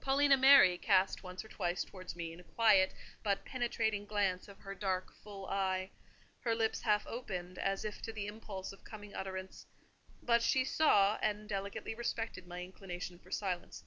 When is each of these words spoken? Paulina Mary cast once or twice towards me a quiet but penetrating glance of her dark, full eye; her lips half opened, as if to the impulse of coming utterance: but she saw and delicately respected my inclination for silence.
Paulina 0.00 0.38
Mary 0.38 0.78
cast 0.78 1.22
once 1.22 1.44
or 1.44 1.48
twice 1.48 1.84
towards 1.84 2.16
me 2.16 2.32
a 2.32 2.42
quiet 2.42 2.94
but 3.22 3.44
penetrating 3.44 4.06
glance 4.06 4.48
of 4.48 4.60
her 4.60 4.74
dark, 4.74 5.12
full 5.22 5.44
eye; 5.44 5.90
her 6.40 6.54
lips 6.54 6.80
half 6.80 7.06
opened, 7.06 7.58
as 7.58 7.84
if 7.84 8.00
to 8.00 8.10
the 8.14 8.26
impulse 8.28 8.72
of 8.72 8.82
coming 8.82 9.12
utterance: 9.14 9.66
but 10.22 10.42
she 10.42 10.64
saw 10.64 11.18
and 11.20 11.50
delicately 11.50 11.94
respected 11.94 12.46
my 12.46 12.62
inclination 12.62 13.18
for 13.18 13.30
silence. 13.30 13.84